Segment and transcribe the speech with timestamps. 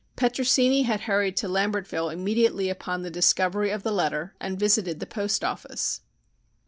[0.15, 5.05] Petrosini had hurried to Lambertville immediately upon the discovery of the letter and visited the
[5.05, 6.01] post office.